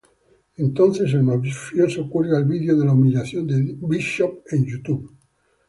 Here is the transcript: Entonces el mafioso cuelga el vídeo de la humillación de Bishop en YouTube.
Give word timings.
Entonces 0.57 1.13
el 1.13 1.21
mafioso 1.21 2.09
cuelga 2.09 2.39
el 2.39 2.45
vídeo 2.45 2.75
de 2.75 2.85
la 2.87 2.93
humillación 2.93 3.45
de 3.45 3.75
Bishop 3.81 4.39
en 4.49 4.65
YouTube. 4.65 5.15